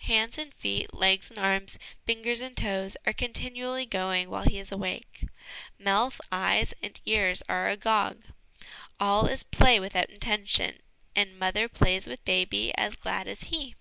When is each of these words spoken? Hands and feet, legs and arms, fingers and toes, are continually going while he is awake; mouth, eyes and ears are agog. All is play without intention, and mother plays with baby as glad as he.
Hands 0.00 0.36
and 0.36 0.52
feet, 0.52 0.92
legs 0.92 1.30
and 1.30 1.38
arms, 1.38 1.78
fingers 2.04 2.42
and 2.42 2.54
toes, 2.54 2.94
are 3.06 3.14
continually 3.14 3.86
going 3.86 4.28
while 4.28 4.42
he 4.42 4.58
is 4.58 4.70
awake; 4.70 5.24
mouth, 5.78 6.20
eyes 6.30 6.74
and 6.82 7.00
ears 7.06 7.42
are 7.48 7.68
agog. 7.70 8.22
All 9.00 9.24
is 9.26 9.42
play 9.42 9.80
without 9.80 10.10
intention, 10.10 10.82
and 11.16 11.38
mother 11.38 11.70
plays 11.70 12.06
with 12.06 12.22
baby 12.26 12.76
as 12.76 12.96
glad 12.96 13.26
as 13.26 13.44
he. 13.44 13.74